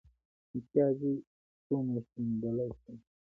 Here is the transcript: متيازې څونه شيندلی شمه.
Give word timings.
متيازې 0.51 1.13
څونه 1.65 1.99
شيندلی 2.09 2.67
شمه. 2.79 3.03